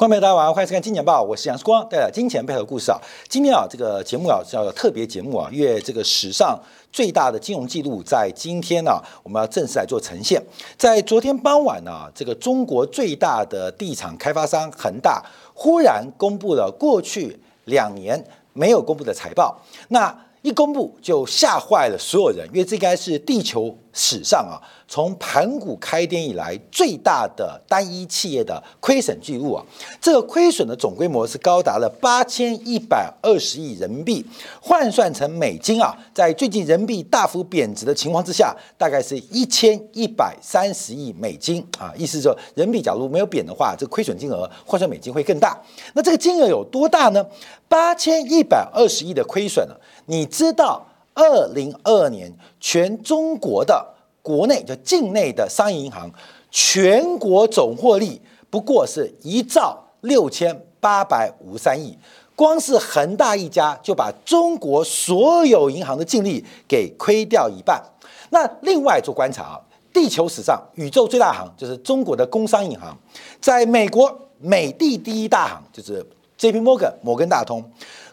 [0.00, 2.98] 观众朋友大家好，欢迎收看《金钱报》，我是杨世光，带来金钱背后的故事啊。
[3.28, 6.58] 今天啊，这个节目啊叫特别节目啊，因为这个史上
[6.90, 10.42] 最大的金融记录在今天呢，我们要正式来做呈现。
[10.78, 18.24] 在昨天傍晚呢，这个中国最大的地产开发商恒大忽然公布了过去两年
[18.54, 24.56] 没有公布的财报，那一公布就吓坏了所有人，因为这应该是地球史上啊。
[24.92, 29.64] 从盘古开天以来最大的单一企业的亏损记录啊，
[30.00, 34.26] 这个亏损的总规模是高达了八千一百二十亿人民币，
[34.60, 45.56] 换算成美金啊，在最近人民币大幅贬值的情况之下，大概是一千一百三十亿美金啊，意思说人民币假如没有贬的话，这个亏损金额换算美金会更大。
[45.92, 47.24] 那这个金额有多大呢？
[47.68, 49.76] 八千一百二十亿的亏损呢？
[50.10, 53.86] 你知道，二零二二年全中国的。
[54.22, 56.08] 国内就境内的商业银行，
[56.50, 61.96] 全国总获利不过是一兆六千八百五十三亿，
[62.36, 67.82] 光是恒大一家就把中国所有银行的净利给亏掉一半。
[68.28, 72.94] 那另外做观察啊，地球史上宇宙最大行就是中国的工商银行，
[73.40, 76.60] 在美国美的第一大行就是 J.P.
[76.60, 77.64] Morgan 摩根大通，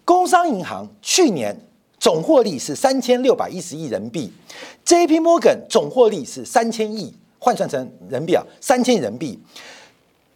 [0.06, 1.60] 工商银行去年。
[2.00, 4.32] 总获利是三千六百一十亿人民币
[4.86, 5.20] ，J.P.
[5.20, 9.40] Morgan 总获利是三千亿，换算成人民币啊，三千亿人民币。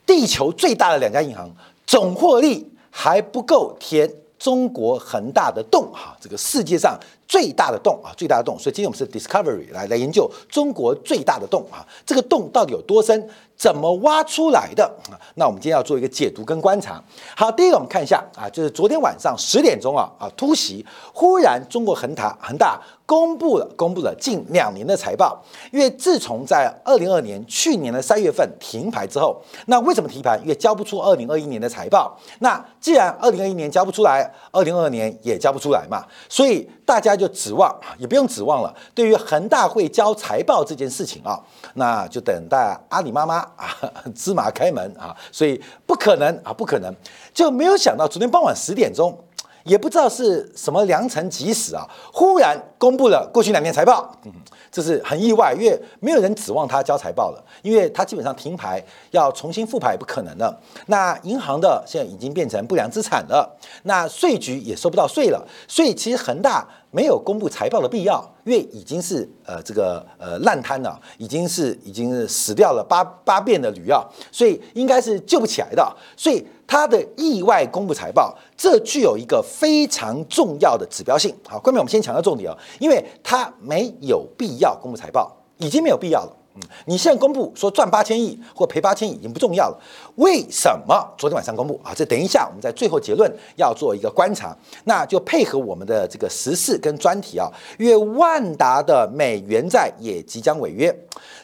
[0.05, 1.49] 地球最大的两家银行
[1.85, 6.99] 总获利还不够填中国恒大的洞哈，这个世界上
[7.31, 8.59] 最大的洞啊，最大的洞。
[8.59, 13.25] 所以今天我们是 Discovery 来来研究中国最大的洞啊，这个洞到底有多深？
[13.55, 14.91] 怎么挖出来的？
[15.35, 16.99] 那我们今天要做一个解读跟观察。
[17.35, 25.39] 好，第一个我们看一下啊，就是昨天晚上十点钟啊啊突袭，忽然中国恒大恒大公布了公布了近两年的财报。
[25.71, 30.39] 因为自从在二零二年去年的三月份停牌之后，那为什么停牌？
[30.41, 32.17] 因为交不出二零二一年的财报。
[32.39, 38.75] 那既然二零二一年交不出来，二零二二年也交不出来嘛，所以大家就指望啊也不用指望了。
[38.95, 41.39] 对于恒大会交财报这件事情啊，
[41.75, 43.41] 那就等待阿里妈妈。
[43.55, 43.75] 啊，
[44.15, 46.93] 芝麻开门啊，所以不可能啊，不可能，
[47.33, 49.15] 就没有想到昨天傍晚十点钟，
[49.63, 54.31] 也不知道是什么良辰吉时啊，忽然公布了过去两年财报，嗯，
[54.71, 60.59] 这是很意外，因为没有人指望他交财报了，因为他基本上停牌，要重新复牌不可能的。
[60.87, 66.67] 那银行的现在已经变成不良资产了，那税局也收不到税了，所以其实恒大。
[66.91, 75.95] 没有公布财报的必要，因为已经是呃这个呃烂摊了，已经是已经是死掉了八八遍的驴啊，所以应该是救不起来的。
[76.17, 81.35] 所以它的意外公布财报，这具有一个非常重要的指标性。
[81.47, 86.37] 好，关面我们先强调重点啊，因为它没有必要公布财报，已经没有必要了。
[86.85, 89.79] 你现在公布说赚八千亿或赔八千亿已经不重要了。
[90.15, 91.93] 为什么昨天晚上公布啊？
[91.95, 94.55] 这等一下我们在最后结论要做一个观察，
[94.85, 97.49] 那就配合我们的这个时事跟专题啊。
[97.77, 100.93] 因为万达的美元债也即将违约。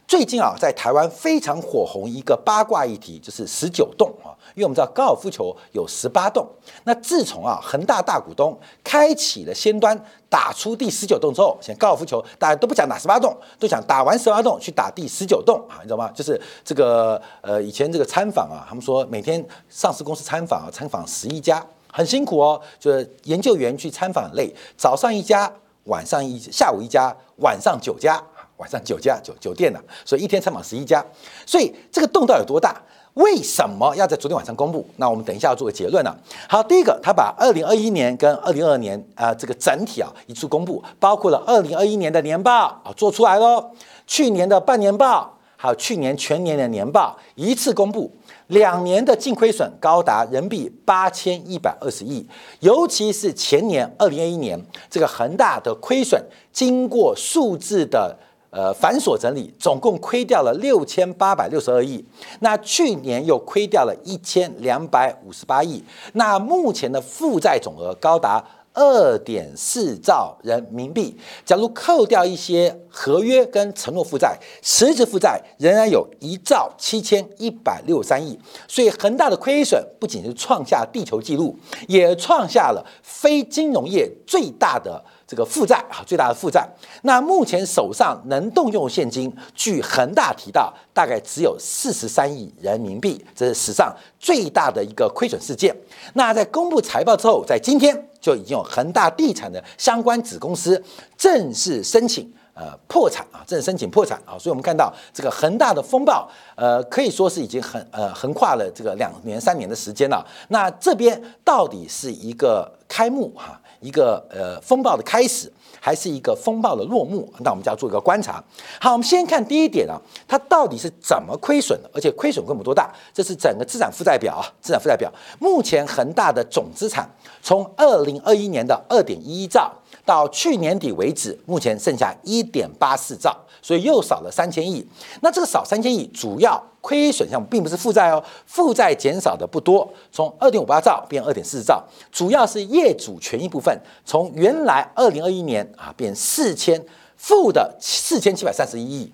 [0.07, 4.31] 最近啊，在台湾非常火红一个八卦议题，就是十九洞啊。
[4.55, 6.47] 因为我们知道高尔夫球有十八洞，
[6.85, 16.09] 那自从啊恒大大股东开启了先端打出第十九洞之后，现在高尔夫球大家都不讲打十八洞，都想打完十八洞去打第十九洞啊，你知道吗？
[16.15, 25.51] 就是这个呃以前这个参访啊，他们说每天上市公司参访啊，参访十一家很辛苦哦，就是研究员去参访很累，早上一家，
[25.83, 28.23] 晚上一下午一家，晚上九家，
[28.57, 31.03] 晚上九家酒酒店呢，所以一天参访十一家，
[31.45, 32.75] 所以这个洞到底有多大？
[33.13, 34.87] 为什么要在昨天晚上公布？
[34.97, 36.15] 那我们等一下要做个结论呢。
[36.47, 43.71] 好，第一个，他把二零二一年跟二零二二年啊这个整体啊一次公布，包括了二零二一年的年报啊做出来喽，
[44.05, 48.11] 去年的半年报，还有去年全年的年报一次公布，
[48.47, 52.23] 两年的净亏损高达人民币八千一百二十亿，
[52.59, 56.23] 尤其是前年二零二一年这个恒大的亏损，
[56.53, 58.15] 经过数字的。
[58.57, 62.03] 呃，繁琐整理，总共亏掉了六千八百六十二亿。
[62.39, 65.83] 那去年又亏掉了一千两百五十八亿。
[66.13, 68.43] 那目前的负债总额高达
[68.73, 71.15] 二点四兆人民币。
[71.45, 78.39] 假如扣掉一些合约跟承诺负债，实质负债仍然有一兆七千一百六十三亿。
[78.67, 81.55] 所以恒大的亏损不仅是创下地球纪录，
[81.87, 85.05] 也创下了非金融业最大的。
[85.27, 86.65] 这个负债啊，最大的负债。
[87.01, 95.75] 那目前手上能动用现金，据恒大提到，大概只有四十三亿人民币，这是史上最大的一个亏损事件。
[96.13, 100.81] 那在公布财报之后，在今天就已经有恒大地产的相关子公司
[101.17, 110.25] 正式申请呃破产啊，正式申请破产啊，所以我们看到这个恒大的风暴，呃，可以说是已经横呃横跨了这个两年三年的时间了。
[110.47, 117.31] 那这边到底是一个开幕哈，一个呃风暴的开始，还是一个风暴的落幕？
[117.39, 118.43] 那我们就要做一个观察。
[118.79, 122.93] 好，我们先看第一点啊，它到底是怎么亏损的，而且亏损规模多大？
[123.13, 127.09] 这是整个资产负债表啊，资产负债表目前恒大的总资产
[127.41, 129.71] 从二零二一年的二点一兆。
[130.05, 134.85] 到去年底为止，目前剩下一点八四兆，所以又少了三千亿。
[135.21, 146.83] 那这个少三千亿，主要亏损项目并不是负债哦，负债减少的不多，从二点五八兆变二点四兆，主要是业主权益部分，从原来二零二一年啊变四千
[147.15, 149.11] 负的四千七百三十一亿，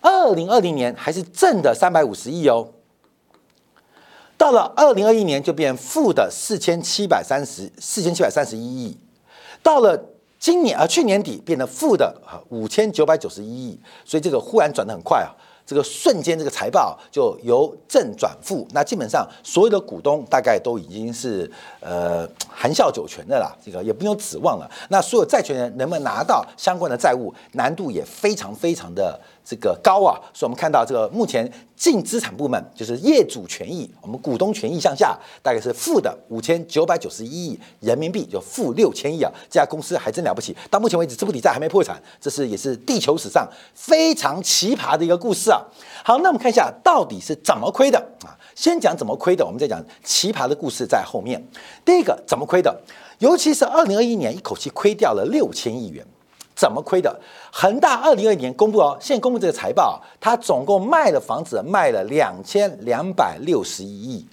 [0.00, 2.68] 二零二零年还是正的三百五十亿哦，
[4.36, 8.96] 到了二零二一年就变负的四千七百三十四千七百三十一亿，
[9.62, 10.04] 到了。
[10.38, 15.34] 今年啊，去年底变得负的啊五千九百九十一亿，所以这个忽然转得很快啊，
[15.66, 21.50] 这个瞬间这个财报就由正转负，那基本上所有的股东大概都已经是
[21.80, 24.70] 呃含笑九泉的啦，这个也不用指望了。
[24.90, 29.20] 那所有债权人能不能拿到相关的债务，难度也非常非常的。
[29.48, 40.54] 这个高啊，所以我们看到这个目前净资产部门就是业主权益，我们股东权益向下大概是负的五千九百九十一亿人民币，就负六千亿啊，这家公司还真了不起。
[40.70, 45.62] 到目前为止，资不抵债还没破产，这是也是地球史上非常奇葩的一个故事啊。
[46.04, 48.36] 好，那我们看一下到底是怎么亏的啊？
[48.54, 51.42] 先讲怎么亏的，我们再讲奇葩的故事在后面。
[51.86, 52.78] 第一个怎么亏的？
[53.20, 56.06] 尤其是二零二一年一口气亏掉了六千亿元。
[56.58, 57.16] 怎么亏的？
[57.52, 64.26] 恒大二零二一年公布哦，现在公布这个财报，它总共卖了房子卖了两千两百六十一亿，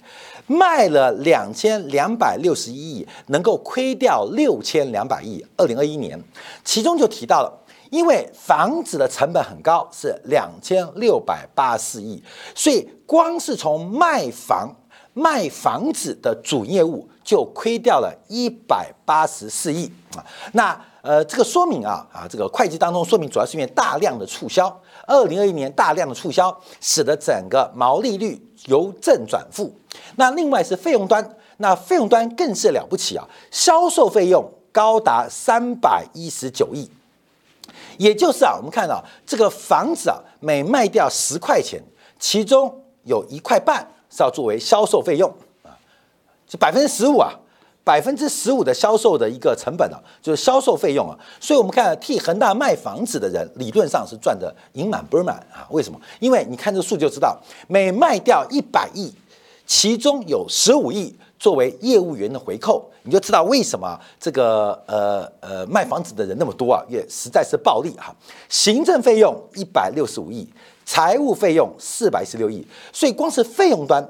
[0.48, 5.46] 卖了两千两百六十一亿，能够亏掉六千两百亿。
[5.56, 6.20] 二零二一年，
[6.64, 12.20] 其中就提到了，因为房子的成本很高，是两千六百八十四亿，
[12.56, 14.74] 所以光是从卖房
[15.14, 20.76] 卖房子的主业务就亏掉了一百八十四亿啊，那。
[21.06, 24.66] 呃，这个说明啊啊，这个会计当中说明主要是因为大量的促销，
[25.06, 29.72] 二零二一年大量的促销，使得整个毛利率由正转负。
[30.16, 36.90] 那另外是费用端，那费用端更是了不起啊，销售费用高达三百一十九亿，
[37.98, 41.80] 也就是啊，我们看到这个房子啊，每卖掉十块钱，
[42.18, 45.32] 其中有一块半是要作为销售费用
[45.62, 45.70] 啊，
[46.48, 47.32] 这百分之十五啊。
[47.86, 55.62] 百分之十五的销售的一个成本啊，就是销售费用啊，所以我们看替恒大卖房子的人，理论上是赚的盈满钵满啊。
[55.70, 56.00] 为什么？
[56.18, 59.14] 因为你看这数就知道，每卖掉一百亿，
[59.68, 68.12] 其中有十五亿作为业务员的回扣，你就知道为什么这个呃呃卖房子的人那么多啊，也实在是暴利哈。
[68.48, 70.44] 行政费用一百六十五亿，
[70.84, 74.04] 财务费用四百十六亿，所以光是费用端。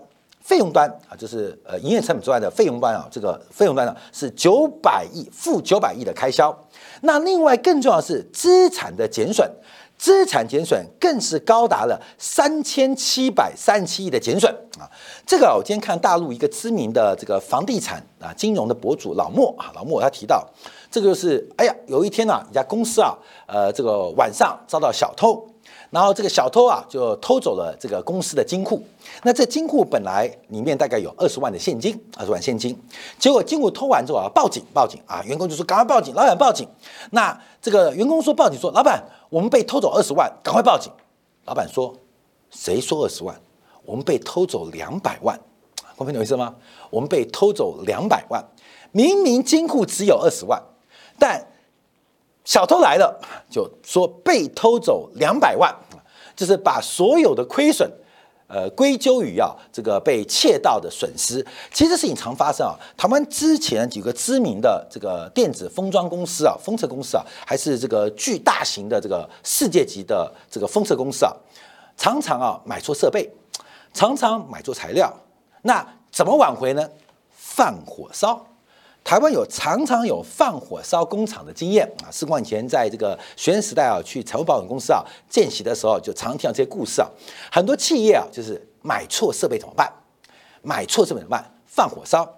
[0.47, 6.57] 费用端啊，就是呃营业成本之外的费用端啊，这个费用端呢是九百亿负九百亿的开销。
[7.01, 9.51] 那另外更重要的是资产的减损，
[9.99, 14.49] 资产减损更是高达了三千七百三十七亿的减损
[14.79, 14.87] 啊。
[15.27, 20.49] 这个我今天看大陆一个知名的这个房地产啊金融的博主老莫啊，老莫他提到，
[20.93, 25.45] 这个就是哎呀，有一天呢，一家公司啊，呃，这个晚上遭到小偷。
[25.97, 28.83] 然后这个小偷啊，就偷走了这个公司的金库。
[29.23, 32.79] 那这金库本来里面大概有二十万的现金，二十万现金。
[33.19, 35.23] 结果金库偷完之后啊，报警，报警啊！
[35.25, 36.69] 员工就说赶快报警，老板报警。
[37.13, 40.93] 那这个员工说报警说，老板，我们被偷走二十万，赶快报警。
[41.47, 41.95] 老板说，
[42.51, 43.35] 谁说二十万？
[43.87, 45.41] 我们被偷走两百万，
[45.97, 46.55] 公平懂意思吗？
[46.91, 48.45] 我们被偷走两百万，
[48.93, 50.63] 明明金库只有二十万，
[51.19, 51.43] 但。
[52.49, 55.75] 小偷来了，就说被偷走两百万，
[56.37, 57.91] 就是把所有的亏损，
[58.47, 61.45] 呃，归咎于啊这个被窃盗的损失。
[61.73, 62.77] 其实这事情常发生啊。
[62.97, 71.33] 台湾之前几个知名的这个电子封装公司啊，封测公司啊，还是这个巨大型的这个世界级的这个封测公司啊，
[71.97, 73.29] 常常啊买错设备，
[73.95, 75.13] 常常买错材料。
[75.63, 76.89] 那怎么挽回呢？
[77.33, 78.47] 放火烧。
[79.07, 82.11] 台湾有常常有放火烧工厂的经验啊！
[82.11, 87.09] 四光以前在这个学生时代啊，去财务保险公司啊见习的时候，就常听到这些故事啊。
[87.53, 89.89] 很多企业啊，就是买错设备怎么办？
[90.61, 91.49] 买错设备怎么办？
[91.69, 92.29] 放火烧。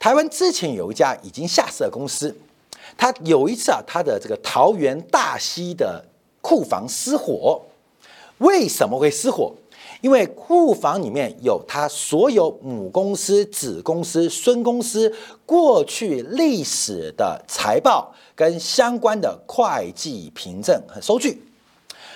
[0.00, 2.36] 台湾之前有一家已经下市的公司，
[2.98, 6.04] 他有一次啊，他的这个桃园大溪的
[6.40, 7.62] 库房失火，
[8.38, 9.54] 为什么会失火？
[10.00, 15.12] 因为库房里面有他所有母公司、子公司、孙公司
[15.44, 21.42] 过去历史的财报跟相关的会计凭证和收据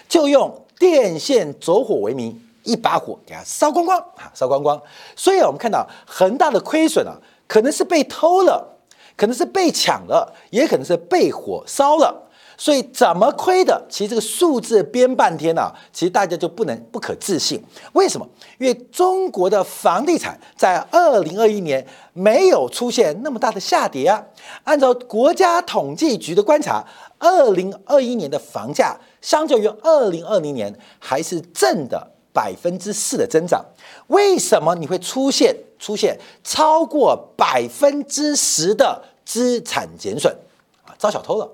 [0.08, 4.80] 就用电线走火为名，一把火给它烧光光啊，烧光光。
[5.14, 8.78] 所以，我们看到恒大的亏损啊，可能是被偷了，
[9.16, 12.29] 可能是被抢了，也可能是被火烧了。
[12.60, 13.82] 所以怎么亏的？
[13.88, 17.58] 其实这个数字编半天呢，其实大家就不能不可置信。
[17.94, 18.28] 为什么？
[18.58, 24.22] 因为中国的房地产在二零二一年没有出现那么大的下跌啊。
[24.64, 26.86] 按照国家统计局的观察，
[27.18, 33.64] 二零二一年的房价相较于二零二零年还是正的百分之四的增长。
[34.08, 40.30] 为什么你会出现出现超过百分之十的资产减损
[40.84, 40.92] 啊？
[40.98, 41.50] 遭小偷了。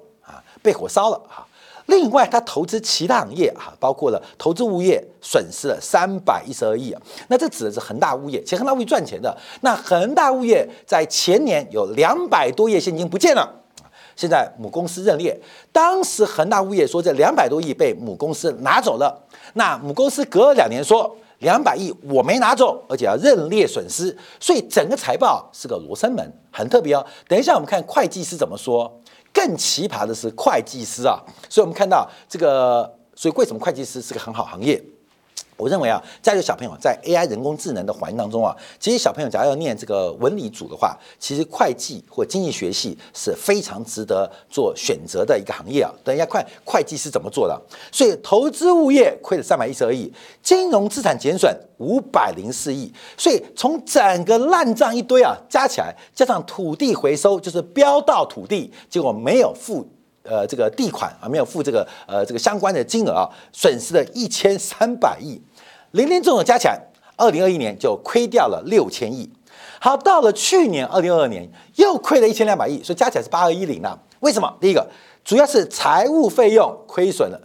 [0.67, 1.47] 被火烧了哈，
[1.87, 7.01] 另外他投资其他行业哈，包括了投资物业，损失了三百一十二亿啊。
[7.29, 9.35] 那这指的是恒大物业，其实恒大物业赚钱的。
[9.61, 13.49] 那恒大物业在前年有两百多亿现金不见了，
[14.17, 27.07] 现在母公司认列，当时恒大物业说这两百多亿被母公司拿走了，那母公司隔了两年说两百亿我没拿走，而且要认列损失，所以整个财报是个罗生门，很特别哦。
[27.29, 29.01] 等一下我们看会计师怎么说。
[29.37, 34.83] 更奇葩的是会计师啊，所以我们看到这个，所以为什么会计师是个很好行业？
[35.57, 45.91] 我认为啊，家里小朋友在 AI 人工智能的环境当中啊，其实小朋友假如要念这个文理组的话，其实会计或经济学系是非常值得做选择的一个行业啊。
[46.05, 47.59] 等一下，会会计是怎么做的？
[47.91, 59.87] 所以投资物业亏了三百一十二亿，金融资产减损五百零四亿，所以从整个烂账一堆啊加起来，加上土地回收，就是标到土地，结果没有付。
[60.29, 65.41] 呃，这个地款啊，没有付这个呃这个相关的金额啊，损失了一千三百亿，
[65.93, 66.81] 零零总总加起来，
[67.17, 69.31] 二零二一年就亏掉了六千亿。
[69.79, 73.99] 好，到了去年二零二二年又亏了一千两百亿，所以加起来是八二一零了。
[74.21, 74.53] 为什么？
[74.61, 74.87] 第一个
[75.25, 77.41] 主要是财务费用亏损了，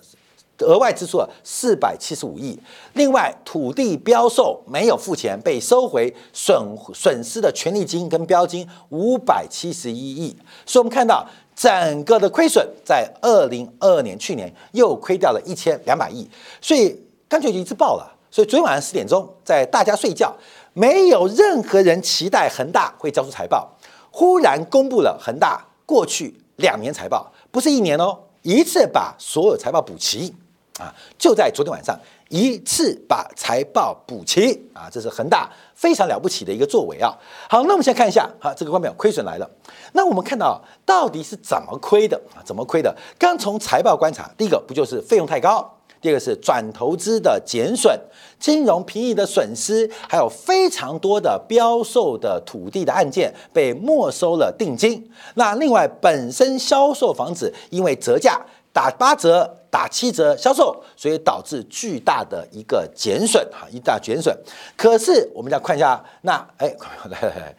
[0.60, 2.60] 额外支出了四百七十五亿，
[2.94, 10.36] 另外土地标售没有付钱被收回，损损失的权利金跟标金五百七十一亿。
[10.66, 11.28] 所以我们看到。
[11.62, 16.28] 整个的亏损在二零二二年去年又亏掉了一千两百亿，
[16.60, 17.00] 所以
[17.30, 18.18] 干脆就一次爆了。
[18.32, 20.36] 所以昨天晚上十点钟，在大家睡觉，
[20.74, 23.70] 没有任何人期待恒大会交出财报，
[24.10, 30.34] 忽然公布了恒大过去两年财报，不是一年哦，一次把所有财报补齐
[30.80, 31.96] 啊，就在昨天晚上。
[32.32, 37.14] 一次把财报补齐啊，这是恒大非常了不起的一个作为啊。
[37.50, 39.50] 好，那我们先看一下啊，这个方面亏损来了。
[39.92, 42.40] 那我们看到到底是怎么亏的啊？
[42.46, 42.96] 怎么亏的？
[43.20, 45.70] 刚从财报观察，第一个不就是费用太高，
[46.00, 48.00] 第二个是转投资的减损，
[48.40, 55.06] 金融平移的损失，还有非常多的标售的土地的案件被没收了定金。
[55.36, 58.42] 那另外本身销售房子因为折价。
[58.74, 64.36] 打八折、打七折销售，所以导致巨大的一个减损哈，一大减损。
[64.78, 66.68] 可是我们再看一下，那哎，
[67.10, 67.56] 来来来，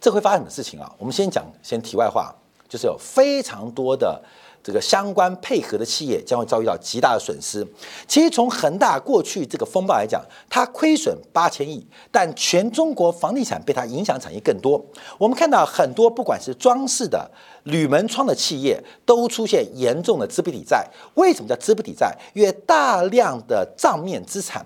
[0.00, 0.90] 这会发生什么事情啊？
[0.98, 2.34] 我们先讲，先题外话，
[2.68, 4.22] 就是有非常多的。
[4.64, 7.64] 这个相关配合的企业将会遭遇到极大的损失。
[8.08, 14.82] 其实从恒大过去这个风暴来讲，它亏损八千亿，但全中国房地产被它影响产业更多。
[15.18, 17.30] 我们看到很多不管是装饰的、
[17.64, 20.88] 铝门窗的企业都出现严重的资不抵债。
[21.16, 22.16] 为什么叫资不抵债？
[22.32, 24.64] 因为大量的账面资产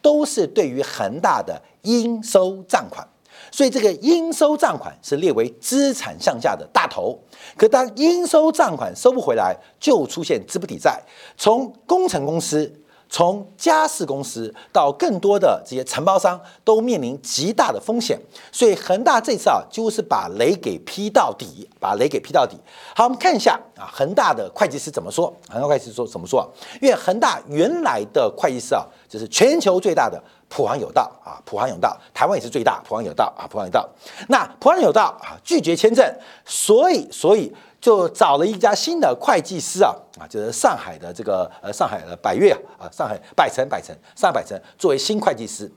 [0.00, 3.04] 都是对于恒大的应收账款。
[3.50, 7.18] 所以这个应收账款是列为资产项下的大头，
[7.56, 11.00] 可当应收账款收不回来，就出现资不抵债。
[11.36, 12.72] 从工程公司、
[13.08, 18.16] 从家事公司到更多的这些承包商，都面临极大的风险。
[18.52, 22.56] 所以恒大这次啊，几乎是把雷给劈到底，把雷给劈到底。
[22.94, 25.34] 好，我们看一下啊，恒大的会计师怎么说？
[25.48, 26.48] 恒大会计师说怎么说？
[26.80, 30.22] 因为恒大原来的会计师啊，就是全球最大的。
[30.50, 32.82] 普航有道啊，普航有道，台湾也是最大。
[32.84, 33.88] 普航有道啊，普航有道。
[34.28, 36.04] 那普航有道啊，拒绝签证，
[36.44, 45.70] 所以所以就找了一家新的会计师啊啊，就是上海的这个呃上海的百越啊，上海百城百城上海百城作为新会计师，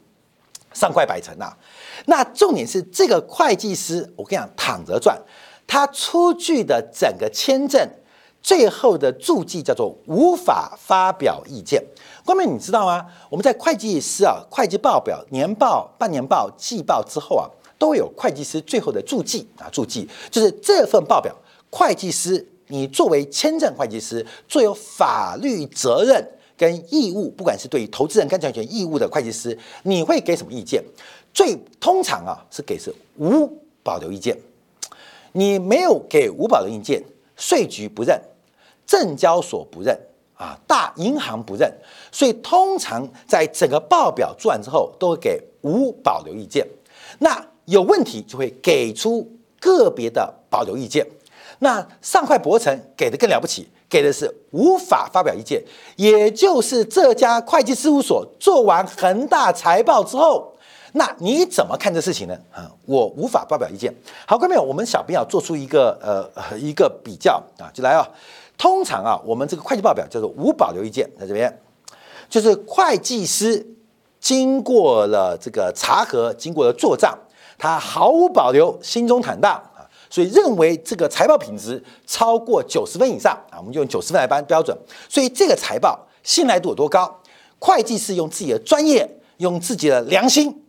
[0.74, 1.54] 上快百城呐。
[2.08, 5.16] 那重点是这个会计师，我跟你讲躺着赚，
[5.68, 7.88] 他出具的整个签证
[8.42, 11.82] 最后的注记叫做无法发表意见。
[12.26, 13.06] 关妹，你知道吗？
[13.30, 21.36] 我们在会计师啊，会计报表、年报、半年报、季报之后啊，都有会计师最后的注记啊，注记就是这份报表。
[21.70, 26.26] 会计师，你作为签证会计师，最有法律责任
[26.56, 30.84] 跟义务，不管是对投资人跟债权义务的会计师，你会给什么意见？
[31.34, 33.52] 最通常啊，是给是无
[33.82, 34.38] 保留意见。
[35.32, 37.04] 你没有给无保留意见，
[37.36, 38.22] 税局不认，
[38.86, 40.00] 证交所不认。
[40.36, 41.72] 啊，大银行不认，
[42.12, 46.68] 所以通常在整个报表做完之后，都会给无保留意见。
[47.20, 51.06] 那有问题就会给出个别的保留意见。
[51.60, 55.64] 那上快博成给的更了不起，给的是无法发表意见，
[55.96, 60.52] 也就是这家会计事务所做完恒大财报之后。
[60.96, 62.38] 那你怎么看这事情呢？
[62.52, 63.92] 啊，我无法发表意见。
[64.28, 68.08] 好，各位朋友，我们小编要做出一个呃一个比较啊，就来啊。
[68.58, 71.62] 通常啊，我们这个会计报表叫做无保留意见，在这边
[72.30, 73.66] 就是会计师
[74.20, 77.18] 经过了这个查核，经过了做账，
[77.58, 84.78] 他毫无保留，心中坦荡啊，所以认为这个财报品质超过九十分以上啊，我们就用九十分来颁标准。
[85.10, 87.20] 所以这个财报信赖度有多高？
[87.60, 90.60] 会计师用自己的专业，用自己的良心。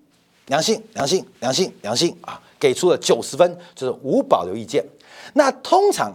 [0.47, 2.39] 良心，良心，良心，良心啊！
[2.59, 4.85] 给出了九十分，就是无保留意见。
[5.33, 6.15] 那通常，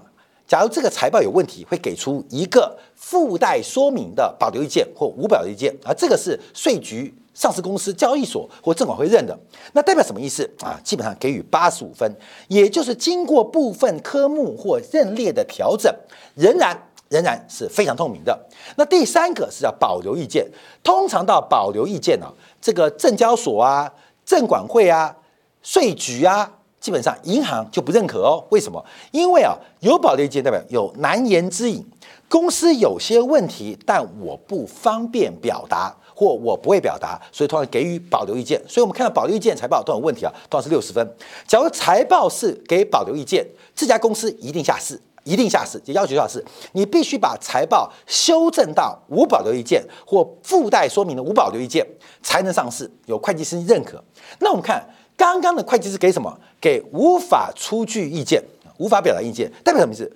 [0.50, 5.94] 假如这个财报有问题，会给出一个附带说明的保留意见或无保留意见啊。
[5.94, 9.40] 这个是税局、上市公司、交易所或证管会认的。
[9.74, 10.82] 那代表什么意思啊？
[10.84, 12.12] 基本上给予八十五分，
[12.48, 15.94] 也就是经过部分科目或认列的调整，
[16.34, 16.76] 仍然
[17.10, 18.48] 仍然是非常透明的。
[18.76, 20.50] 那第三个是要保留意见，
[20.82, 22.26] 通常到保留意见呢，
[22.60, 23.94] 这个证交所啊。
[24.26, 25.16] 证管会啊，
[25.64, 28.44] 税局啊，基本上银行就不认可哦。
[28.50, 28.84] 为什么？
[29.12, 31.86] 因为啊，有保留意见代表有难言之隐，
[32.28, 38.62] 公司有些问题，但我不方便表达，或我不会表达，所以通常给予保留意见。
[38.68, 41.16] 所以我们看到保留意见财报都有问题啊，通常是六十分。
[41.48, 43.46] 假如财报是给保留意见，
[43.76, 45.00] 这家公司一定下市。
[45.26, 46.44] 一定下市，就要求下市。
[46.72, 51.86] 你必须把财报修正到无保留意见或附带说明的无保留意见，
[52.24, 54.02] 才能上市，有会计师认可。
[54.40, 54.84] 那我们看
[55.20, 56.34] 刚刚的会计师给什么？
[56.62, 58.42] 给无法出具意见，
[58.78, 60.10] 无法表达意见，代表什么意思？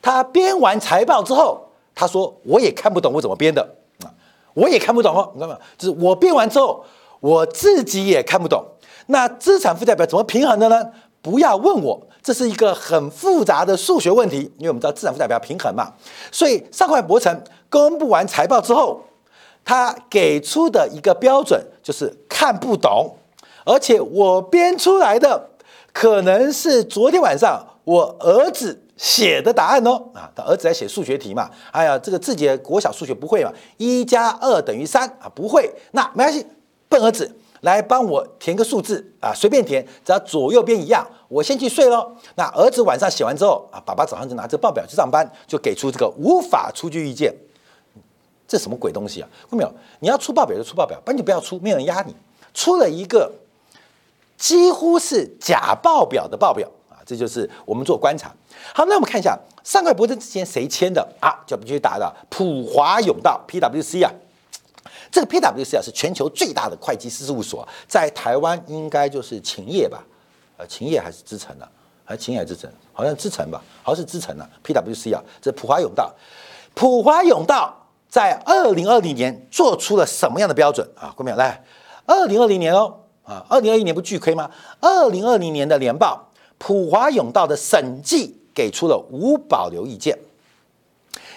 [0.00, 1.60] 他编完财报之后，
[1.92, 3.60] 他说我也看不懂我怎么编的
[4.04, 4.06] 啊，
[4.54, 5.32] 我也看不懂哦。
[5.34, 6.84] 你看嘛，就是我编完之后，
[7.18, 8.64] 我自己也看不懂。
[9.06, 10.92] 那资产负债表怎么平衡的呢？
[11.20, 12.00] 不要问我。
[12.22, 15.92] 这是一个很复杂的数学问题，因为我们知道资产负债表平衡嘛，
[16.30, 19.00] 所以上海博成公布完财报之后，
[19.64, 23.16] 他给出的一个标准就是看不懂，
[23.68, 25.50] 而且我编出来的
[25.92, 36.46] 可能是昨天晚上我儿子写的答案哦，啊，他儿子在写数学题嘛，哎呀，这个自己的国小数学不会嘛，一加二等于三啊，不会，那没关系，
[36.88, 37.30] 笨儿子。
[37.62, 42.08] 来帮我填个数字啊，随便填，只要左右边一样，我先去睡喽。
[42.36, 47.34] 那儿子晚上写完之后啊，爸爸早上就拿着报表去上班，就给出这个无法出具意见。
[48.46, 49.28] 这什么鬼东西啊？
[49.50, 49.74] 看到没有？
[49.98, 52.14] 你要出报表就出报表，不然就不要出，没有人压你。
[52.54, 53.28] 出了一个
[54.38, 58.32] 几乎是假报表的报表啊，这就是我们做观察。
[58.72, 61.44] 好，那我们看一下上海博正之前谁签的啊？
[61.46, 64.10] 就必须答的普华永道 （PWC） 啊。
[65.10, 70.04] 这个 PwC 啊是全球最大的会计师事务所，在台湾应该就是勤业吧？
[70.56, 71.66] 呃，勤业还是资诚呢？
[72.04, 72.70] 还勤业还是资诚？
[72.92, 73.62] 好像资诚吧？
[73.82, 74.46] 好像是资诚呢。
[74.62, 76.14] PwC 啊，这普华永道，
[76.74, 77.74] 普华永道
[78.08, 81.12] 在二零二零年做出了什么样的标准啊？
[81.16, 81.64] 各位来，
[82.06, 82.94] 二零二零年哦，
[83.28, 84.50] 啊，二零二一年不巨亏吗？
[84.80, 90.18] 二零二零年的年报，普华永道的审计给出了无保留意见。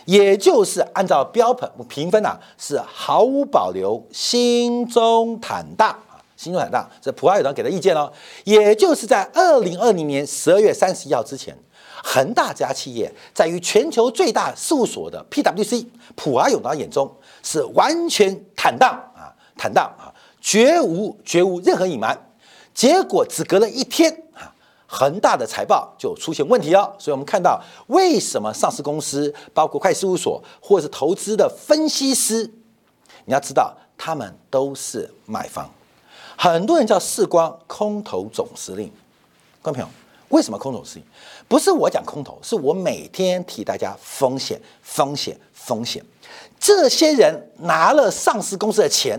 [0.06, 6.90] 也就是按照标准评分啊，是毫无保留，心中坦荡啊，心中坦荡。
[7.02, 8.12] 这普华永道给的意见哦，
[8.46, 11.56] 也就是在二零二零年十二月三十一号之前，
[12.04, 20.10] 恒大这家企业在于全球最大事务所的 PwC 普华永道眼中是完全坦荡啊，坦荡啊，
[20.42, 22.20] 绝无绝无任何隐瞒。
[22.74, 24.52] 结果只隔了一天啊。
[24.94, 32.44] 恒大的财报就出现问题了，所以我们看到为什么上市公司，包括会计事务所或者是投资的分析师，
[33.24, 35.70] 你要知道他们都是买方。
[36.38, 38.92] 很多人叫世光空头总司令，
[39.62, 39.88] 观众朋友，
[40.28, 41.06] 为什么空头司令？
[41.48, 46.04] 不是我讲空头，是我每天替大家风险、风险、风险。
[46.60, 49.18] 这些人拿了上市公司的钱，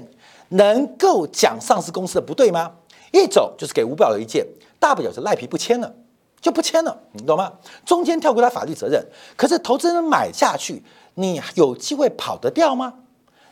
[0.52, 2.72] 能够讲上市公司的不对吗？
[3.12, 4.46] 一种就是给五保留意见。
[4.78, 5.94] 大不了就赖皮不签了，
[6.40, 7.52] 就不签了，你懂吗？
[7.86, 9.00] 中间跳过他法律责任，
[9.36, 10.82] 可是投资人买下去，
[11.14, 12.94] 你有机会跑得掉吗？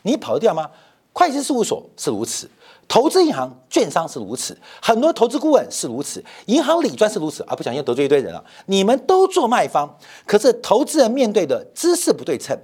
[0.01, 0.69] 你跑得掉吗？
[1.13, 2.49] 会计事务所是如此，
[2.89, 8.43] 投资银行、券商是如此，很多投资顾问是如此，银行理专是如此，而不小心得罪一堆人了。
[8.65, 12.57] 你们都做卖方，可是投资人面对的知识不对称、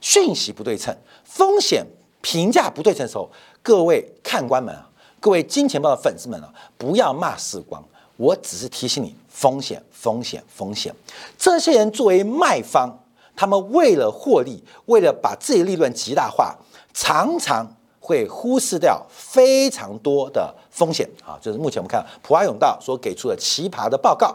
[0.00, 1.86] 讯息不对称、风险
[2.24, 3.30] 评价不对称的时候，
[3.62, 4.88] 各位看官们啊，
[5.20, 7.84] 各位金钱豹的粉丝们啊，不要骂时光。
[8.16, 10.94] 我只是提醒你风险，风险，风险。
[11.36, 12.88] 这些人作为卖方，
[13.36, 16.56] 他们为了获利，为了把自己利润极大化，
[16.94, 17.66] 常常
[18.00, 21.36] 会忽视掉非常多的风险啊。
[21.42, 24.34] 就是目前我们看普华永道所给出的奇葩的报告。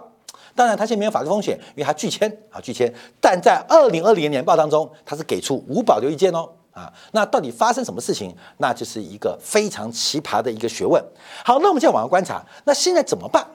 [0.53, 2.93] 当然，它现在没有法律风险，因为它拒签啊，拒签。
[3.19, 6.47] 但在二零二零年报当中，它是给出无保留意见哦
[6.79, 6.93] 啊。
[7.11, 8.35] 那到底发生什么事情？
[8.57, 11.03] 那就是一个非常奇葩的一个学问。
[11.43, 13.45] 好，那我们现在往下观察，那现在怎么办？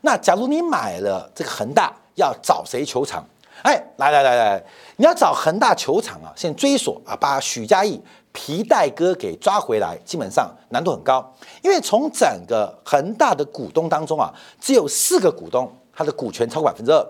[0.00, 3.24] 那假如你买了这个恒大，要找谁求偿？
[3.62, 4.64] 哎，来来来来，
[4.96, 15.70] 你要找恒大球场啊，先追索啊，把许家印皮带哥给抓回来，基本上难度很高，因为从整个恒大的股东当中啊，只有四个股东。
[15.94, 17.06] 他的股权超过百分之二，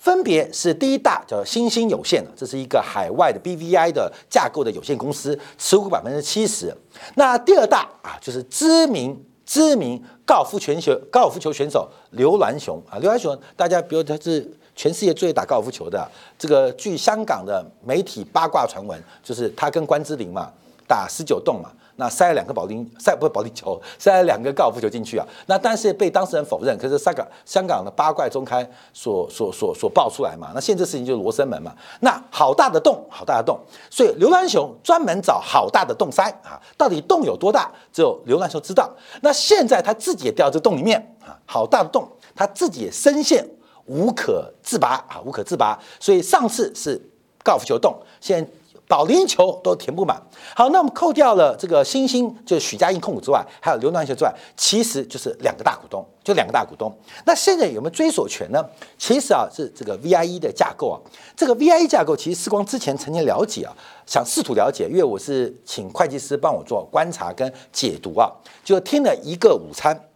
[0.00, 6.74] 分别是第一大叫新兴有限这是一个海外的 BVI 的架构的有限公司，持股百分之七十。
[7.16, 20.50] 那第二大啊，就是知名知名高尔夫全球高尔夫球选手刘銮雄啊，刘銮雄大家比如他是全世界最会打高尔夫球的，这个据香港的媒体八卦传闻，就是他跟关之琳嘛
[20.88, 21.70] 打十九洞嘛。
[22.00, 25.26] 那塞了两个保龄塞不是保龄球，塞了两个高尔夫球进去啊。
[25.46, 30.50] 那但是被当事人否认，可是香港香港的八卦中刊所所所所爆出来嘛。
[30.54, 31.76] 那现在事情就是罗生门嘛。
[32.00, 33.60] 那好大的洞，好大的洞。
[33.90, 38.90] 所以刘兰雄专门找好大的洞塞啊，到底洞有多大，只有刘兰雄知道。
[39.20, 43.46] 那现在他自己也掉这洞里面啊，好大的洞，他自己也深陷
[43.84, 45.78] 无可自拔啊，无可自拔。
[46.00, 46.98] 所以上次是
[47.44, 48.50] 高尔夫球洞，现在。
[48.90, 50.20] 保龄球都填不满。
[50.52, 56.92] 好，那我们扣掉了这个新兴，就是许家印控股之外，还有刘南球之外，其实就是两个大股东，就两个大股东。
[57.24, 58.60] 那现在有没有追索权呢？
[58.98, 60.98] 其实啊，是这个 VIE 的架构啊。
[61.36, 63.72] 这个 VIE 架构，其实时光之前曾经了解啊，
[64.06, 68.28] 想试图了解，因为我是请会计师帮我做观察跟解读啊，
[68.64, 70.09] 就听了一个午餐。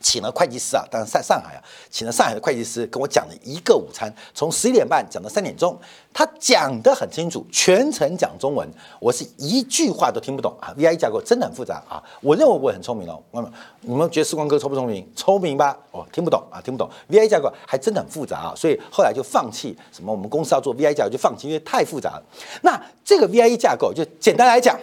[0.00, 5.78] 请了会计师啊，当然在上海啊，请了上海的会计师跟我讲了一个午餐，从十一点半讲到三点钟，
[6.12, 8.68] 他讲得很清楚，全程讲中文，
[9.00, 10.72] 我是一句话都听不懂啊。
[10.76, 13.20] VI 架构真的很复杂啊，我认为我很聪明哦。
[13.32, 15.08] 那么你们觉得时光哥聪不聪明？
[15.16, 15.76] 聪明吧？
[15.90, 16.88] 哦，听不懂啊，听不懂。
[17.08, 22.22] VI 架构还真的很复杂啊，所以后来就放弃什么我们公司要做 VI 架构就放弃，因为太复杂了。
[22.62, 24.78] 那这个 VI 架构就简单来讲，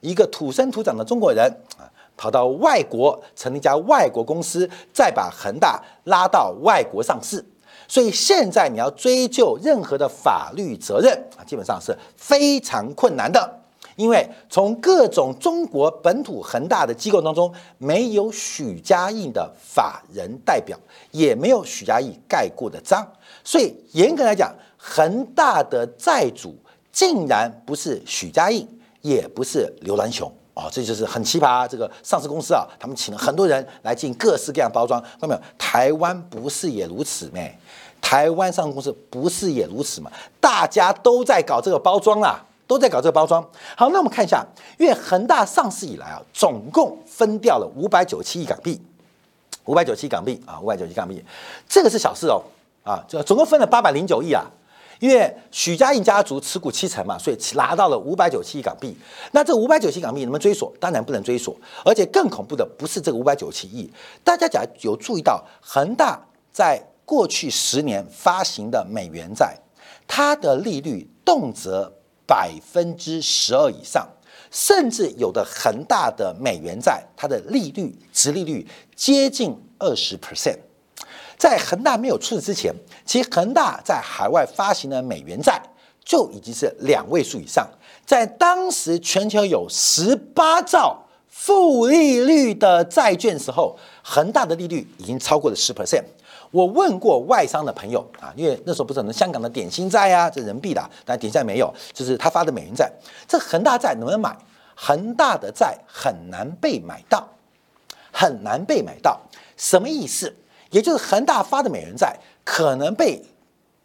[0.00, 1.44] 一个土生土长的中国人
[1.76, 1.88] 啊。
[2.18, 7.42] 跑到外国成立一家外国公司，再把恒大拉到外国上市，
[7.86, 13.54] 所以现在你要追究任何的法律责任啊，基本上是非常困难的。
[13.96, 20.78] 因为从各种中国本土恒大的机构当中，没有许家印的法人代表，
[21.10, 23.04] 也没有许家印盖过的章，
[23.42, 26.54] 所以严格来讲，恒大的债主
[26.92, 28.68] 竟然不是许家印，
[29.00, 30.32] 也不是刘銮雄。
[30.58, 31.68] 哦，这就是很奇葩。
[31.68, 35.40] 这个上市公司啊，他们请了很多人来进各式各样包装，看到没有？
[35.56, 37.56] 台湾不是也如此咩？
[38.00, 40.10] 台湾上市公司不是也如此嘛？
[40.40, 43.40] 大家都在搞这个包装啦，都在搞这个包装。
[43.76, 44.44] 好，那我们看一下，
[44.78, 48.82] 因为恒大上市以来啊，总共分掉了五百九七亿港币，
[49.66, 51.24] 五百九七港币啊，五百九七港币，
[51.68, 52.42] 这个是小事哦，
[52.82, 54.44] 啊，就总共分了八百零九亿啊。
[54.98, 58.96] 因为许家印家族持股七成嘛，所以拿到了五百九七亿港币。
[59.32, 60.72] 那这五百九七港币能不能追索？
[60.80, 61.56] 当然不能追索。
[61.84, 63.88] 而且更恐怖的不是这个五百九七亿，
[64.24, 66.20] 大家假有注意到恒大
[66.52, 69.56] 在过去十年发行的美元债，
[70.06, 71.92] 它的利率动辄
[72.26, 74.06] 百分之十二以上，
[74.50, 80.58] 甚至有的恒大的美元债，它的利率、值利率接近二十 percent。
[81.38, 82.74] 在恒大没有出事之前，
[83.08, 85.58] 其实恒大在海外发行的美元债
[86.04, 87.66] 就已经是两位数以上。
[88.04, 90.94] 在当时全球有十八兆
[91.26, 96.04] 负利率的债券时候，恒大的利率已经超过了十 percent。
[96.50, 102.92] 我问过外商的朋友啊，因为那时候不是很多香港的点心债啊，这人民币的，但点心债没有，就是他发的美元债。
[103.26, 104.36] 这恒大债能不能买？
[104.74, 107.26] 恒大的债很难被买到，
[108.12, 109.18] 很难被买到，
[109.56, 110.36] 什么意思？
[110.70, 113.24] 也就是恒大发的美元债可能被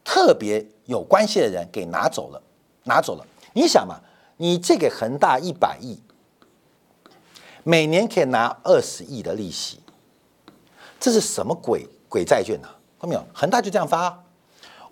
[0.04, 2.42] 特别有关系的人给拿走了，
[2.84, 3.26] 拿走了。
[3.54, 4.00] 你想嘛，
[4.38, 6.00] 你借给恒大一百亿，
[7.64, 9.80] 每年可以拿二十亿的利息，
[11.00, 12.68] 这是什么鬼鬼债券呢？
[13.00, 13.26] 看到没有？
[13.34, 14.24] 恒大就这样发，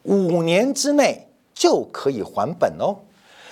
[0.03, 2.99] 五年之内就可以还本哦。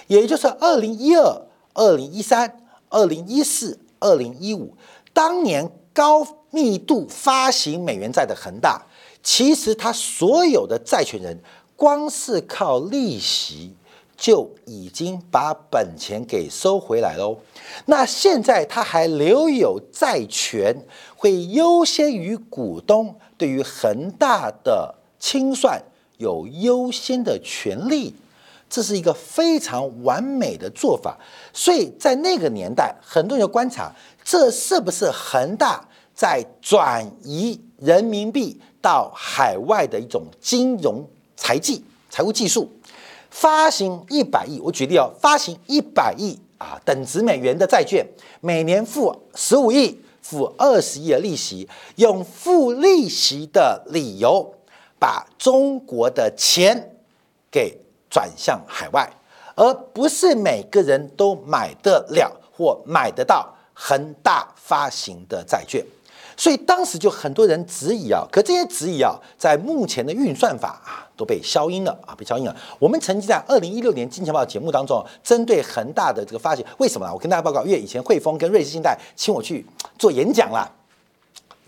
[0.08, 1.42] 也就是二零一二、
[1.74, 4.76] 二零一三、二零一四、二零一五，
[5.14, 6.26] 当年高。
[6.52, 8.82] 密度发行美元债的恒大，
[9.22, 11.38] 其实他所有的债权人，
[11.76, 13.72] 光是靠利息
[14.18, 17.38] 就已经把本钱给收回来喽。
[17.86, 20.76] 那现在他还留有债权，
[21.16, 25.80] 会优先于股东对于恒大的清算
[26.18, 28.16] 有优先的权利，
[28.68, 31.16] 这是一个非常完美的做法。
[31.54, 33.92] 所以在那个年代，很多人观察，
[34.24, 35.88] 这是不是恒大
[36.20, 41.02] 在转移人民币到海外的一种金融
[41.38, 42.68] 财技、财务技术？
[43.30, 48.06] 发行一百亿，我举例哦，发行一百亿啊，等值美元的债券，
[48.42, 54.54] 每年付十五亿，付二十亿的利息，用付利息的理由，
[55.00, 56.98] 把中国的钱
[57.50, 57.78] 给
[58.10, 59.10] 转向海外，
[59.56, 65.82] 而不是每个人都买得了或买得到恒大发行的债券。
[66.40, 72.56] 所以当时就很多人质疑啊，可这些质疑啊，在目前的运算法啊都被消音了啊，被消音了。
[72.80, 77.14] 我们曾经在二零一六年金钱豹节目当中，针对恒大的这个发行，为什么呢？
[77.14, 79.66] 我跟大家报告，因为以前汇丰跟瑞士信贷请我去
[79.98, 80.79] 做演讲了。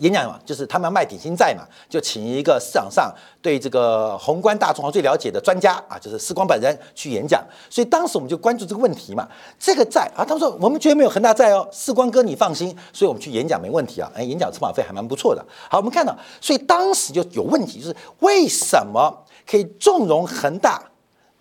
[0.02, 7.42] 演讲嘛，就是他们要卖点心债嘛，就请一个市场上对这个宏观大众最了解的专家啊，就是世光本人去演讲。
[7.70, 12.76] 所以当时我们就关注这个问题嘛，这个债啊，他们说我们绝对没有恒大债哦，世光哥你放心。
[12.92, 15.44] 所以我们去演讲没问题啊，哎，演讲车马费还蛮不错的。
[15.70, 20.82] 好，我们看到，所以当时就有问题，就是为什么可以纵容恒大？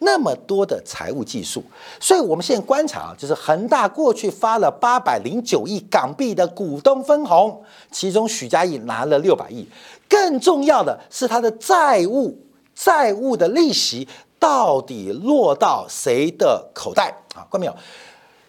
[0.03, 1.63] 那么多的财务技术，
[1.99, 9.67] 所以我们现在观察啊，就是恒大过去发了八百零九亿港币的股东分红，其中许家印拿了六百亿，
[10.09, 12.35] 更重要的是他的债务
[12.73, 14.07] 债务的利息
[14.39, 17.45] 到底落到谁的口袋啊？
[17.51, 17.75] 看没有？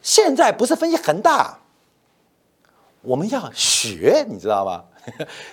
[0.00, 1.58] 现在不是分析恒大，
[3.02, 4.84] 我们要学，你知道吗？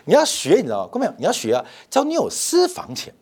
[0.06, 0.90] 你要学，你知道吗？
[0.94, 1.14] 看没有？
[1.18, 3.14] 你要学啊，只要你有私房钱。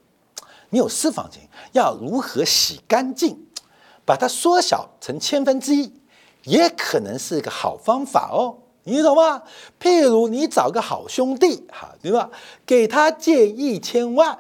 [0.70, 3.48] 你有私房钱，要如何洗干净，
[4.06, 5.92] 把它缩小成千分之一，
[6.44, 8.58] 也可能是一个好方法哦。
[8.84, 9.44] 你懂吗？
[9.82, 12.30] 譬如你找个好兄弟，哈，对吧？
[12.66, 14.40] 给他借一千万，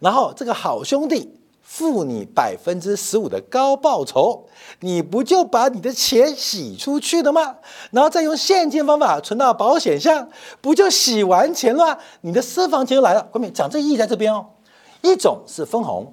[0.00, 4.48] 然后这个好兄弟付你百分之十五的高报酬，
[4.80, 7.58] 你不就把你的钱洗出去了吗？
[7.92, 10.28] 然后再用现金方法存到保险箱，
[10.60, 12.00] 不就洗完钱了？
[12.22, 13.28] 你的私房钱就来了。
[13.32, 14.46] 后面讲这意义在这边哦。
[15.02, 16.12] 一种是分红，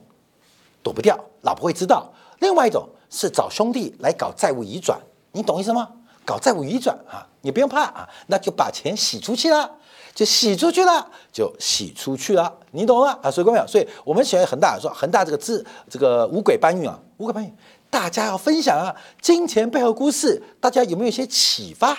[0.83, 4.99] 躲不掉，老婆会知道；另外一种是找兄弟来搞债务移转，
[5.31, 5.89] 你懂意思吗？
[6.25, 9.69] 搞债务移转啊，你不用怕啊，那就把钱洗出去了，
[10.15, 13.29] 就洗出去了，就洗出去了，你懂了啊？
[13.29, 17.55] 所以各位，所以我们喜欢恒大说恒大这个字，这个五鬼搬运啊，五鬼搬运，
[17.91, 21.95] 大家要分享啊，金钱背后故事，大家有没有一些启发？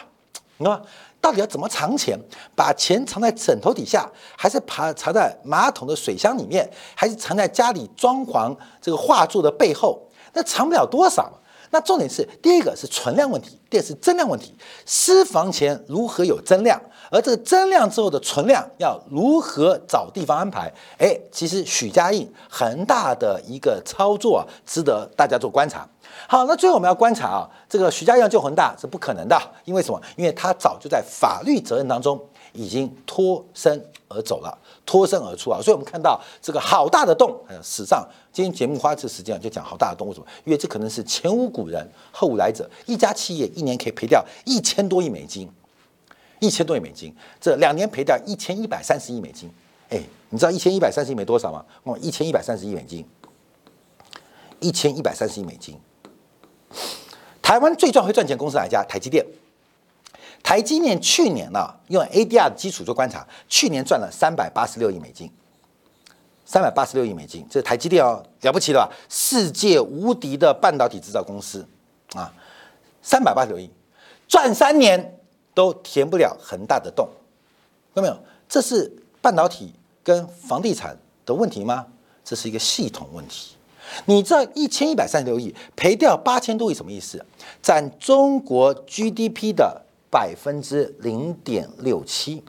[0.58, 0.82] 懂吗？
[1.20, 2.18] 到底要怎么藏钱？
[2.54, 10.00] 把钱藏在枕头底下，还是爬藏在马桶的水箱里面，还是藏在家里装潢这个画作的背后？
[10.32, 11.32] 那藏不了多少。
[11.70, 14.56] 那重点是，第一个是存量问题，第二是增量问题。
[14.84, 16.80] 私房钱如何有增量？
[17.10, 20.72] 而这个增量之后的存量要如何找地方安排？
[20.98, 25.86] 哎，其实许家印恒大的一个操作，值得大家做观察。
[26.28, 30.00] 好，那最后我们要观察啊，这个许家印要救恒大是不可能的，因为什么？
[30.16, 32.20] 因为他早就在法律责任当中
[32.52, 35.60] 已经脱身而走了，脱身而出啊。
[35.62, 40.26] 所以我们看到这个好大的洞，史上今天节目花这时间就讲好大的洞，为什么？
[40.44, 45.48] 因为这可能是前无古人后无来者，一家企业一年可以赔掉一千多亿美金，
[46.40, 49.50] 一千多亿美金，这两年赔掉一千一百三十亿美金。
[49.90, 51.64] 哎，你知道一千一百三十亿美多少吗？
[51.84, 53.06] 哦，一千一百三十亿美金，
[54.58, 55.78] 一千一百三十亿美金。
[57.46, 58.82] 台湾最赚会赚钱公司哪一家？
[58.88, 59.24] 台积电。
[60.42, 65.30] 台积电去年呢，用 ADR 的基础做观察，去年赚了三百八十六亿美金。
[66.44, 68.92] 三百八十六亿美金，这台积电哦，了不起了吧？
[69.08, 71.64] 世界无敌的半导体制造公司
[72.16, 72.34] 啊，
[73.00, 73.70] 三百八十六亿，
[74.26, 75.20] 赚三年
[75.54, 77.08] 都填不了恒大的洞，
[77.94, 78.18] 看到没有？
[78.48, 81.86] 这是半导体跟房地产的问题吗？
[82.24, 83.55] 这是一个系统问题。
[84.06, 87.24] 你这一千一百三十六亿赔掉八千多亿什么意思？
[87.62, 92.42] 占中国 GDP 的百分之零点六七，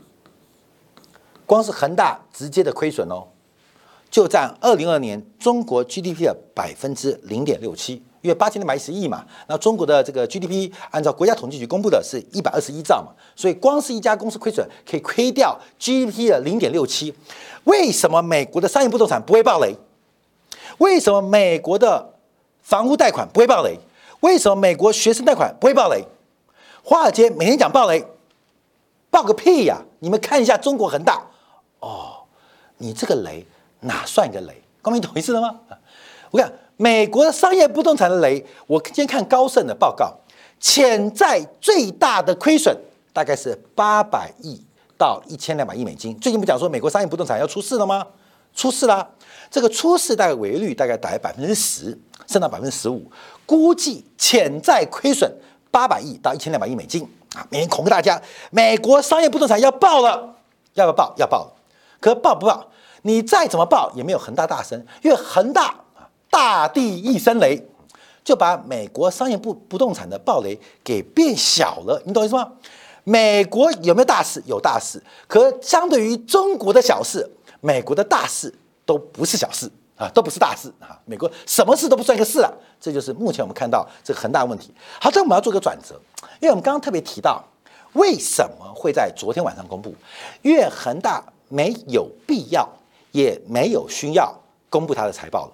[1.46, 3.28] 光是恒大直接的亏损哦，
[4.10, 8.04] 就占二零二年中国 GDP 的百分之零点六七。
[8.24, 17.14] 因为八千两百一十亿嘛，那中国的这个 GDP 按照国家统计局公布的是一百二十一兆嘛，所以光是一家公司亏损可以亏掉 GDP 的零点六七。
[17.66, 19.74] 为什么美国的商业不动产不会暴雷？
[20.78, 22.14] 为什么美国的
[22.62, 23.80] 房屋贷款不会暴雷？
[24.20, 26.04] 为什么美国学生贷款不会暴雷？
[26.84, 28.06] 华尔街每天讲暴雷，
[29.10, 29.82] 暴个屁呀！
[30.00, 31.22] 你们看一下中国恒大，
[31.80, 32.24] 哦，
[32.78, 33.46] 你这个雷
[33.82, 34.62] 哪算一个雷？
[34.82, 35.60] 光明懂意思了吗？
[36.32, 40.14] 我看美国的商业不动产的雷，我今天看高盛的报告，
[40.60, 42.76] 潜在最大的亏损
[43.12, 44.62] 大概是八百亿
[44.98, 46.18] 到一千两百亿美金。
[46.20, 48.06] 最近不讲说美国商业不动产要出事了吗？
[48.56, 49.08] 出事啦。
[49.50, 53.10] 这个出事大概违约率大概大概百分之十，升到百分之十五，
[53.46, 55.32] 估计潜在亏损
[55.72, 57.04] 八百亿到一千两百亿美金
[57.36, 57.46] 啊！
[57.50, 60.36] 美元恐吓大家，美国商业不动产要爆了，
[60.74, 61.14] 要不要爆？
[61.18, 61.54] 要爆了。
[62.00, 62.68] 可爆不爆？
[63.04, 65.74] 你再怎么爆也没有恒大大声，因为恒大
[66.30, 67.68] 大地一声雷，
[68.24, 72.02] 就把美国商业不不动产的暴雷给变小了。
[72.06, 72.52] 你懂意思吗？
[73.04, 74.44] 美国有没有大事？
[74.46, 77.32] 有大事，可相对于中国的小事，
[77.62, 78.54] 美国的大事。
[78.88, 80.98] 都不是小事啊，都不是大事啊！
[81.06, 84.72] 美国什么事都不算一个事啊，这就是目前我们看到这个很大的问题。
[85.02, 86.00] 好，这我们要做个转折，
[86.40, 87.44] 因为我们刚刚特别提到，
[87.94, 89.94] 为什么会在昨天晚上公布？
[90.42, 92.68] 因为恒大没有必要，
[93.12, 94.34] 也没有需要
[94.70, 95.52] 公布它的财报了，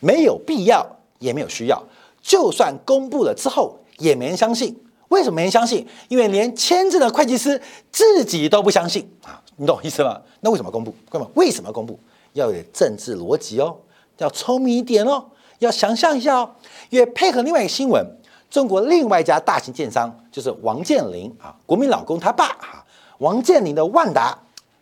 [0.00, 0.86] 没有必要，
[1.18, 1.82] 也没有需要。
[2.20, 4.76] 就算公布了之后，也没人相信。
[5.08, 5.86] 为什么没人相信？
[6.08, 9.42] 因为连签字的会计师自己都不相信啊！
[9.56, 10.20] 你懂我意思吗？
[10.40, 10.94] 那为什么公布？
[11.34, 11.98] 为什么公布？
[12.32, 13.76] 要有政治逻辑哦，
[14.18, 15.24] 要聪明一点哦，
[15.58, 16.50] 要想象一下哦。
[16.90, 18.04] 也配合另外一个新闻，
[18.50, 22.84] 中国另外一家大型建商就是王健林啊，国民老公他爸啊，
[23.18, 24.38] 王健林的万达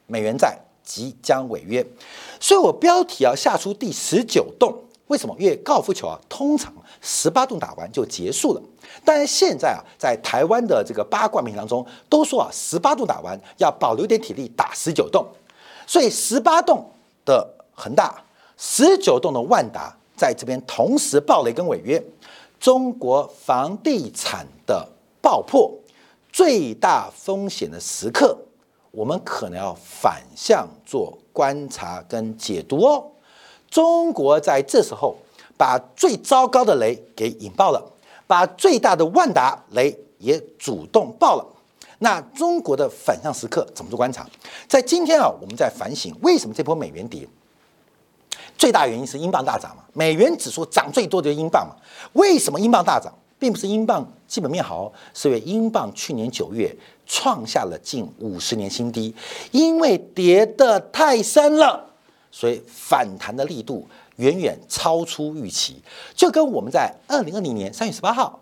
[0.07, 1.87] 美元债即将违约，
[2.41, 4.75] 所以我标题要下出第十九洞。
[5.09, 5.35] 为什么？
[5.39, 8.63] 因为高尔夫球啊，通常十八洞打完就结束了，
[9.05, 15.27] 但是现在啊，在台湾的这个八卦名当中都说啊，十八洞打完要保留点体力打十九洞，
[15.87, 16.91] 所以十八洞。
[17.29, 18.25] 的恒大
[18.57, 22.03] 十九栋的万达在这边同时暴雷跟违约，
[22.59, 24.89] 中国房地产的
[25.21, 25.71] 爆破
[26.33, 28.37] 最大风险的时刻，
[28.91, 33.05] 我们可能要反向做观察跟解读哦。
[33.71, 35.15] 中国在这时候
[35.57, 37.93] 把最糟糕的雷给引爆了，
[38.27, 41.47] 把最大的万达雷也主动爆了。
[42.01, 44.25] 那中国的反向时刻怎么做观察？
[44.69, 47.27] 在今天啊，我们在反省为什么这波美元跌，
[48.57, 49.83] 最大原因是英镑大涨嘛？
[49.95, 51.75] 美元指数涨最多的就是英镑嘛？
[52.13, 56.73] 为什么英镑大涨，并不是英镑基本面好，是因为英镑去年九月
[57.05, 59.13] 创下了近五十年新低，
[59.51, 61.85] 因为跌得太深了，
[62.31, 63.85] 所以反弹的力度
[64.17, 65.83] 远远超出预期，
[66.15, 68.39] 就跟我们在二零二零年三月十八号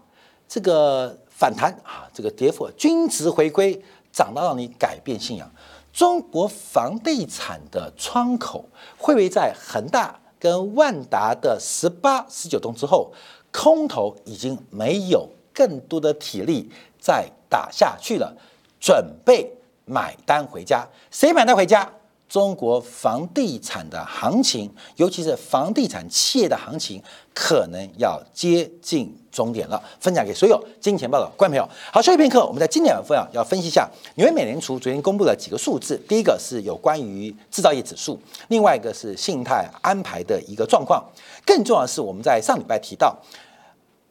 [0.46, 1.18] 这个。
[1.38, 3.78] 反弹啊，这个跌幅均值回归，
[4.10, 5.46] 涨到让你改变信仰。
[5.92, 8.64] 中国房地产的窗口
[8.96, 13.12] 会不会在恒大跟万达的十八、十九栋之后，
[13.52, 18.34] 空头已经没有更多的体力再打下去了，
[18.80, 19.50] 准备
[19.84, 20.86] 买单回家？
[21.10, 21.92] 谁买单回家？
[22.28, 27.00] 中国房地产的行情，尤其是房地产企业的行情，
[27.32, 29.80] 可能要接近终点了。
[30.00, 31.68] 分享给所有金钱报的观众朋友。
[31.92, 35.96] 好，休息片刻，我们在今天晚上要分析一下纽约美联储昨天公布了几个数字。
[36.08, 41.04] 第一个是有关于制造业指数，另外一个是信贷安排的一个状况。
[41.46, 43.16] 更重要的是，我们在上礼拜提到，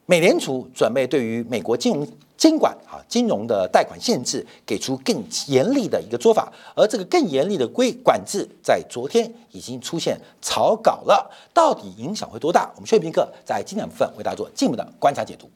[0.06, 2.08] 美联储准备对于美国金融。
[2.36, 12.70] 监管啊，金融的贷款限制给出更严厉的一个做法，而这个更严厉的规管制在昨天已经出现草稿了，到底影响会多大？
[12.74, 15.48] 我们薛平克在今天部分为大家做进一步的观察解读。